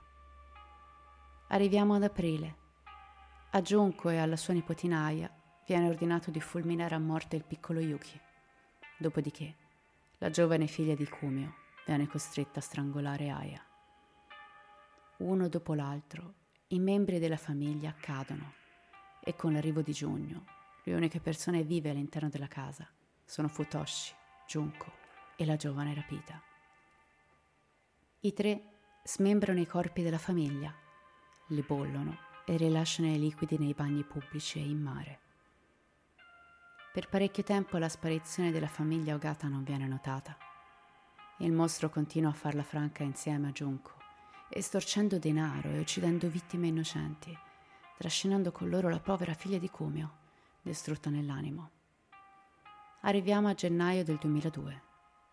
Arriviamo 1.48 1.94
ad 1.94 2.04
aprile. 2.04 2.56
A 3.50 3.62
Junko 3.62 4.10
e 4.10 4.18
alla 4.18 4.36
sua 4.36 4.54
nipotina 4.54 5.04
Aya 5.04 5.32
viene 5.66 5.88
ordinato 5.88 6.30
di 6.30 6.40
fulminare 6.40 6.94
a 6.94 7.00
morte 7.00 7.36
il 7.36 7.44
piccolo 7.44 7.80
Yuki. 7.80 8.18
Dopodiché, 8.96 9.54
la 10.18 10.30
giovane 10.30 10.66
figlia 10.66 10.94
di 10.94 11.08
Kumio 11.08 11.54
viene 11.84 12.06
costretta 12.06 12.60
a 12.60 12.62
strangolare 12.62 13.30
Aya. 13.30 13.60
Uno 15.18 15.48
dopo 15.48 15.74
l'altro, 15.74 16.34
i 16.68 16.78
membri 16.78 17.18
della 17.18 17.36
famiglia 17.36 17.94
cadono 17.98 18.54
e 19.20 19.34
con 19.34 19.52
l'arrivo 19.52 19.82
di 19.82 19.92
giugno 19.92 20.44
le 20.84 20.94
uniche 20.94 21.20
persone 21.20 21.64
vive 21.64 21.90
all'interno 21.90 22.28
della 22.28 22.46
casa 22.46 22.88
sono 23.24 23.48
Futoshi, 23.48 24.14
Junko 24.46 24.92
e 25.34 25.44
la 25.44 25.56
giovane 25.56 25.92
rapita. 25.94 26.40
I 28.20 28.32
tre 28.32 28.62
smembrano 29.02 29.58
i 29.58 29.66
corpi 29.66 30.02
della 30.02 30.18
famiglia, 30.18 30.72
li 31.48 31.62
bollono 31.62 32.16
e 32.44 32.56
rilasciano 32.56 33.08
i 33.08 33.18
liquidi 33.18 33.58
nei 33.58 33.74
bagni 33.74 34.04
pubblici 34.04 34.60
e 34.60 34.62
in 34.62 34.80
mare. 34.80 35.20
Per 36.96 37.10
parecchio 37.10 37.42
tempo 37.42 37.76
la 37.76 37.90
sparizione 37.90 38.50
della 38.50 38.68
famiglia 38.68 39.14
Ogata 39.14 39.48
non 39.48 39.64
viene 39.64 39.86
notata. 39.86 40.34
Il 41.40 41.52
mostro 41.52 41.90
continua 41.90 42.30
a 42.30 42.32
farla 42.32 42.62
franca 42.62 43.02
insieme 43.02 43.48
a 43.48 43.52
Junko 43.52 43.92
estorcendo 44.48 45.18
denaro 45.18 45.68
e 45.68 45.78
uccidendo 45.78 46.26
vittime 46.30 46.68
innocenti, 46.68 47.36
trascinando 47.98 48.50
con 48.50 48.70
loro 48.70 48.88
la 48.88 48.98
povera 48.98 49.34
figlia 49.34 49.58
di 49.58 49.68
Cumio, 49.68 50.10
distrutta 50.62 51.10
nell'animo. 51.10 51.70
Arriviamo 53.02 53.48
a 53.48 53.54
gennaio 53.54 54.02
del 54.02 54.16
2002, 54.16 54.82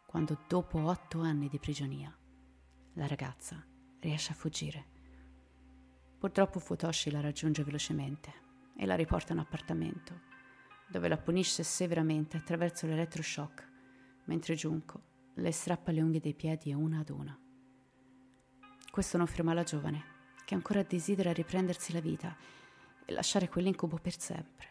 quando 0.05 0.37
dopo 0.45 0.83
otto 0.83 1.21
anni 1.21 1.47
di 1.47 1.59
prigionia, 1.59 2.13
la 2.95 3.07
ragazza 3.07 3.65
riesce 4.01 4.33
a 4.33 4.35
fuggire. 4.35 4.85
Purtroppo 6.17 6.59
Futoshi 6.59 7.09
la 7.09 7.21
raggiunge 7.21 7.63
velocemente 7.63 8.33
e 8.75 8.85
la 8.85 8.95
riporta 8.95 9.31
in 9.31 9.39
appartamento, 9.39 10.32
dove 10.93 11.07
la 11.07 11.17
punisce 11.17 11.63
severamente 11.63 12.37
attraverso 12.37 12.85
l'elettroshock, 12.85 13.67
mentre 14.25 14.53
Junko 14.53 15.01
le 15.33 15.51
strappa 15.51 15.91
le 15.91 16.03
unghie 16.03 16.19
dei 16.19 16.35
piedi 16.35 16.71
una 16.71 16.99
ad 16.99 17.09
una. 17.09 17.35
Questo 18.91 19.17
non 19.17 19.25
ferma 19.25 19.55
la 19.55 19.63
giovane, 19.63 20.03
che 20.45 20.53
ancora 20.53 20.83
desidera 20.83 21.33
riprendersi 21.33 21.93
la 21.93 21.99
vita 21.99 22.37
e 23.05 23.11
lasciare 23.11 23.49
quell'incubo 23.49 23.97
per 23.97 24.19
sempre. 24.19 24.67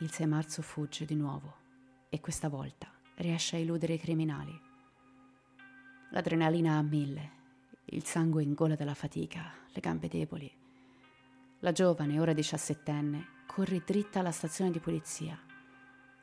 Il 0.00 0.10
6 0.10 0.26
marzo 0.26 0.62
fugge 0.62 1.04
di 1.04 1.14
nuovo 1.14 1.54
e 2.08 2.18
questa 2.18 2.48
volta 2.48 2.90
riesce 3.18 3.54
a 3.54 3.60
eludere 3.60 3.94
i 3.94 3.98
criminali. 4.00 4.60
L'adrenalina 6.10 6.76
a 6.76 6.82
mille, 6.82 7.30
il 7.84 8.02
sangue 8.02 8.42
in 8.42 8.52
gola 8.52 8.74
dalla 8.74 8.94
fatica, 8.94 9.52
le 9.68 9.80
gambe 9.80 10.08
deboli. 10.08 10.52
La 11.60 11.70
giovane, 11.70 12.18
ora 12.18 12.32
diciassettenne, 12.32 13.36
corre 13.58 13.82
dritta 13.84 14.20
alla 14.20 14.30
stazione 14.30 14.70
di 14.70 14.78
polizia 14.78 15.36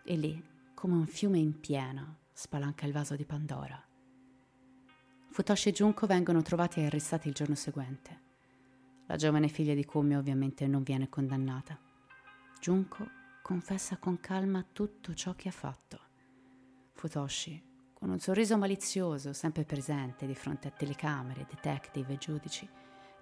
e 0.06 0.15
lì, 0.15 0.41
come 0.74 0.93
un 0.93 1.06
fiume 1.06 1.38
in 1.38 1.60
piena, 1.60 2.17
spalanca 2.32 2.86
il 2.86 2.93
vaso 2.93 3.17
di 3.17 3.26
Pandora. 3.26 3.78
Futoshi 5.32 5.67
e 5.67 5.71
Junko 5.74 6.08
vengono 6.08 6.41
trovati 6.41 6.80
e 6.80 6.86
arrestati 6.86 7.28
il 7.28 7.34
giorno 7.34 7.56
seguente. 7.56 8.21
La 9.08 9.17
giovane 9.17 9.50
figlia 9.50 9.74
di 9.74 9.84
Kumi 9.84 10.15
ovviamente 10.15 10.65
non 10.65 10.84
viene 10.84 11.10
condannata. 11.10 11.78
Junko 12.62 13.06
confessa 13.41 13.98
con 13.98 14.17
calma 14.21 14.65
tutto 14.71 15.13
ciò 15.13 15.36
che 15.36 15.50
ha 15.50 15.52
fatto. 15.52 16.00
Futoshi, 16.93 17.62
con 17.91 18.12
un 18.12 18.19
sorriso 18.19 18.58
malizioso 18.58 19.34
sempre 19.34 19.65
presente 19.65 20.26
di 20.26 20.36
fronte 20.36 20.69
a 20.69 20.71
telecamere, 20.71 21.45
detective 21.50 22.13
e 22.13 22.17
giudici, 22.17 22.65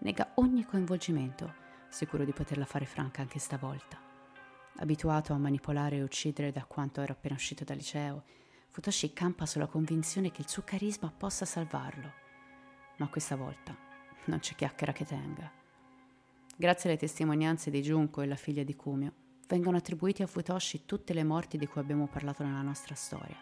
nega 0.01 0.33
ogni 0.35 0.63
coinvolgimento, 0.65 1.62
sicuro 1.93 2.25
di 2.25 2.33
poterla 2.33 2.65
fare 2.65 2.85
franca 2.85 3.21
anche 3.21 3.39
stavolta. 3.39 3.97
Abituato 4.77 5.33
a 5.33 5.37
manipolare 5.37 5.97
e 5.97 6.03
uccidere 6.03 6.51
da 6.51 6.65
quanto 6.65 7.01
era 7.01 7.13
appena 7.13 7.35
uscito 7.35 7.63
dal 7.63 7.77
liceo, 7.77 8.23
Futoshi 8.69 9.13
campa 9.13 9.45
sulla 9.45 9.67
convinzione 9.67 10.31
che 10.31 10.41
il 10.41 10.49
suo 10.49 10.63
carisma 10.63 11.13
possa 11.15 11.45
salvarlo 11.45 12.21
ma 12.97 13.07
questa 13.07 13.35
volta 13.35 13.75
non 14.25 14.39
c'è 14.39 14.55
chiacchiera 14.55 14.91
che 14.91 15.05
tenga. 15.05 15.51
Grazie 16.55 16.89
alle 16.89 16.99
testimonianze 16.99 17.71
di 17.71 17.81
Junko 17.81 18.21
e 18.21 18.27
la 18.27 18.35
figlia 18.35 18.63
di 18.63 18.75
Kumio, 18.75 19.13
vengono 19.47 19.77
attribuiti 19.77 20.21
a 20.21 20.27
Futoshi 20.27 20.85
tutte 20.85 21.13
le 21.13 21.23
morti 21.23 21.57
di 21.57 21.67
cui 21.67 21.81
abbiamo 21.81 22.07
parlato 22.07 22.43
nella 22.43 22.61
nostra 22.61 22.95
storia. 22.95 23.35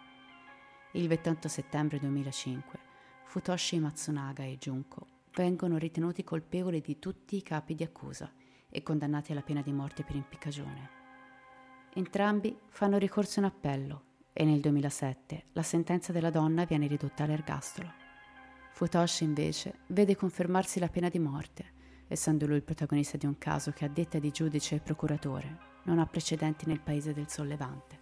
Il 0.93 1.07
28 1.07 1.47
settembre 1.47 1.99
2005, 1.99 2.79
Futoshi 3.25 3.79
Matsunaga 3.79 4.43
e 4.43 4.57
Junko 4.57 5.07
vengono 5.33 5.77
ritenuti 5.77 6.23
colpevoli 6.23 6.81
di 6.81 6.99
tutti 6.99 7.35
i 7.35 7.43
capi 7.43 7.75
di 7.75 7.83
accusa 7.83 8.31
e 8.71 8.81
condannati 8.81 9.31
alla 9.31 9.41
pena 9.41 9.61
di 9.61 9.71
morte 9.71 10.03
per 10.03 10.15
impiccagione. 10.15 10.99
Entrambi 11.93 12.57
fanno 12.69 12.97
ricorso 12.97 13.39
in 13.39 13.45
appello 13.45 14.03
e 14.33 14.45
nel 14.45 14.61
2007 14.61 15.47
la 15.51 15.61
sentenza 15.61 16.13
della 16.13 16.29
donna 16.29 16.63
viene 16.63 16.87
ridotta 16.87 17.23
all'ergastolo. 17.23 17.91
Futoshi 18.71 19.25
invece 19.25 19.79
vede 19.87 20.15
confermarsi 20.15 20.79
la 20.79 20.87
pena 20.87 21.09
di 21.09 21.19
morte, 21.19 21.79
essendo 22.07 22.47
lui 22.47 22.55
il 22.55 22.63
protagonista 22.63 23.17
di 23.17 23.25
un 23.25 23.37
caso 23.37 23.71
che 23.71 23.85
a 23.85 23.89
detta 23.89 24.19
di 24.19 24.31
giudice 24.31 24.75
e 24.75 24.79
procuratore 24.79 25.69
non 25.83 25.99
ha 25.99 26.05
precedenti 26.05 26.65
nel 26.65 26.79
paese 26.79 27.13
del 27.13 27.29
sollevante. 27.29 27.99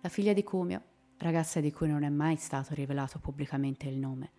La 0.00 0.08
figlia 0.08 0.32
di 0.32 0.44
Kumio, 0.44 0.82
ragazza 1.18 1.58
di 1.58 1.72
cui 1.72 1.88
non 1.88 2.04
è 2.04 2.08
mai 2.08 2.36
stato 2.36 2.74
rivelato 2.74 3.18
pubblicamente 3.18 3.88
il 3.88 3.98
nome, 3.98 4.32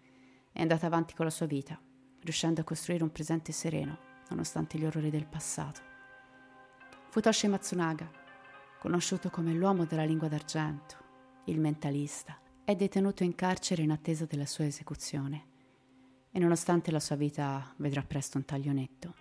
è 0.53 0.61
andata 0.61 0.85
avanti 0.85 1.13
con 1.13 1.25
la 1.25 1.31
sua 1.31 1.45
vita, 1.45 1.79
riuscendo 2.21 2.61
a 2.61 2.63
costruire 2.63 3.03
un 3.03 3.11
presente 3.11 3.51
sereno 3.51 4.08
nonostante 4.29 4.77
gli 4.77 4.85
orrori 4.85 5.09
del 5.09 5.25
passato. 5.25 5.81
Futoshi 7.09 7.47
Matsunaga, 7.47 8.09
conosciuto 8.79 9.29
come 9.29 9.53
l'uomo 9.53 9.85
della 9.85 10.05
lingua 10.05 10.27
d'argento, 10.27 10.97
il 11.45 11.59
mentalista, 11.59 12.39
è 12.63 12.75
detenuto 12.75 13.23
in 13.23 13.35
carcere 13.35 13.81
in 13.81 13.91
attesa 13.91 14.25
della 14.25 14.45
sua 14.45 14.65
esecuzione 14.65 15.47
e 16.31 16.39
nonostante 16.39 16.91
la 16.91 16.99
sua 16.99 17.15
vita 17.15 17.73
vedrà 17.77 18.03
presto 18.03 18.37
un 18.37 18.45
taglio 18.45 18.71
netto, 18.71 19.13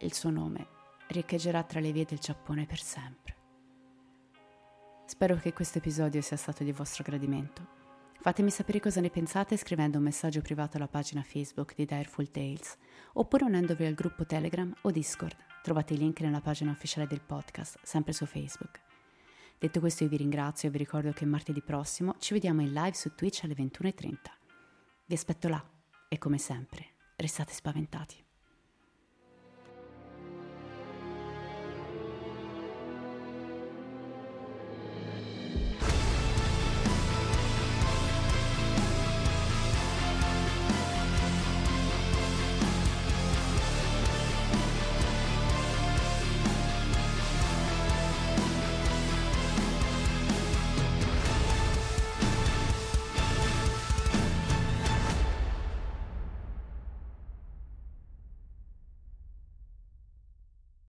il 0.00 0.12
suo 0.12 0.30
nome 0.30 0.68
riecheggerà 1.08 1.62
tra 1.62 1.80
le 1.80 1.92
vie 1.92 2.04
del 2.04 2.18
Giappone 2.18 2.66
per 2.66 2.80
sempre. 2.80 3.34
Spero 5.04 5.36
che 5.36 5.52
questo 5.52 5.78
episodio 5.78 6.20
sia 6.20 6.36
stato 6.36 6.64
di 6.64 6.72
vostro 6.72 7.04
gradimento. 7.04 7.75
Fatemi 8.26 8.50
sapere 8.50 8.80
cosa 8.80 9.00
ne 9.00 9.08
pensate 9.08 9.56
scrivendo 9.56 9.98
un 9.98 10.02
messaggio 10.02 10.40
privato 10.40 10.78
alla 10.78 10.88
pagina 10.88 11.22
Facebook 11.22 11.76
di 11.76 11.84
Direful 11.84 12.28
Tales 12.28 12.76
oppure 13.12 13.44
unendovi 13.44 13.84
al 13.84 13.94
gruppo 13.94 14.26
Telegram 14.26 14.74
o 14.82 14.90
Discord. 14.90 15.36
Trovate 15.62 15.94
i 15.94 15.96
link 15.96 16.18
nella 16.22 16.40
pagina 16.40 16.72
ufficiale 16.72 17.06
del 17.06 17.20
podcast, 17.20 17.78
sempre 17.84 18.12
su 18.12 18.26
Facebook. 18.26 18.80
Detto 19.56 19.78
questo 19.78 20.02
io 20.02 20.08
vi 20.08 20.16
ringrazio 20.16 20.68
e 20.68 20.72
vi 20.72 20.78
ricordo 20.78 21.12
che 21.12 21.24
martedì 21.24 21.62
prossimo 21.62 22.16
ci 22.18 22.32
vediamo 22.32 22.62
in 22.62 22.72
live 22.72 22.94
su 22.94 23.14
Twitch 23.14 23.44
alle 23.44 23.54
21.30. 23.54 24.16
Vi 25.04 25.14
aspetto 25.14 25.46
là 25.46 25.64
e 26.08 26.18
come 26.18 26.38
sempre 26.38 26.84
restate 27.14 27.52
spaventati. 27.52 28.25